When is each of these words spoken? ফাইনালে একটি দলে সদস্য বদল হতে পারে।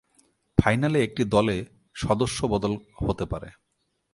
ফাইনালে 0.57 0.99
একটি 1.03 1.23
দলে 1.25 1.57
সদস্য 1.95 2.45
বদল 2.45 2.73
হতে 3.01 3.25
পারে। 3.25 3.49